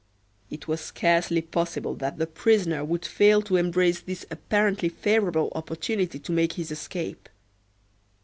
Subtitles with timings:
[0.49, 6.17] It was scarcely possible that the prisoner would fail to embrace this apparently favorable opportunity
[6.17, 7.29] to make his escape.